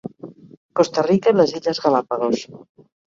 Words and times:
Costa 0.79 1.03
Rica 1.07 1.33
i 1.33 1.37
les 1.39 1.53
illes 1.59 1.81
Galápagos. 1.83 2.47